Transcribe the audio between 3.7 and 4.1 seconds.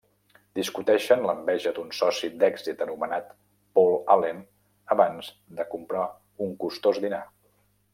Paul